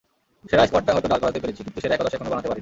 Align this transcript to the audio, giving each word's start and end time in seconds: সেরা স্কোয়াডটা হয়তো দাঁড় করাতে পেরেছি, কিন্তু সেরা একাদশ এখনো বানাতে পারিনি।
সেরা 0.49 0.63
স্কোয়াডটা 0.67 0.93
হয়তো 0.95 1.09
দাঁড় 1.11 1.21
করাতে 1.23 1.39
পেরেছি, 1.43 1.61
কিন্তু 1.65 1.79
সেরা 1.83 1.93
একাদশ 1.95 2.13
এখনো 2.15 2.31
বানাতে 2.31 2.47
পারিনি। 2.49 2.59